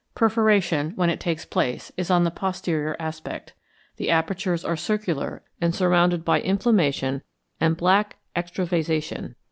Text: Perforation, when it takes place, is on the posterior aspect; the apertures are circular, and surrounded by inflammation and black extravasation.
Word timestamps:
Perforation, 0.15 0.93
when 0.95 1.11
it 1.11 1.19
takes 1.19 1.45
place, 1.45 1.91
is 1.95 2.09
on 2.09 2.23
the 2.23 2.31
posterior 2.31 2.95
aspect; 2.99 3.53
the 3.97 4.09
apertures 4.09 4.65
are 4.65 4.75
circular, 4.75 5.43
and 5.61 5.75
surrounded 5.75 6.25
by 6.25 6.41
inflammation 6.41 7.21
and 7.59 7.77
black 7.77 8.15
extravasation. 8.35 9.35